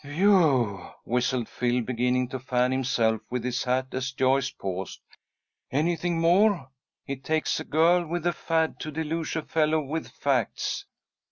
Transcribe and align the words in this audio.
"Whew!" 0.03 0.89
whistled 1.05 1.47
Phil, 1.47 1.81
beginning 1.83 2.29
to 2.29 2.39
fan 2.39 2.71
himself 2.71 3.21
with 3.29 3.43
his 3.43 3.65
hat 3.65 3.89
as 3.93 4.11
Joyce 4.11 4.49
paused. 4.49 4.99
"Anything 5.69 6.19
more? 6.19 6.71
It 7.05 7.23
takes 7.23 7.59
a 7.59 7.63
girl 7.63 8.07
with 8.07 8.25
a 8.25 8.33
fad 8.33 8.79
to 8.79 8.89
deluge 8.89 9.35
a 9.35 9.43
fellow 9.43 9.79
with 9.79 10.07
facts." 10.09 10.87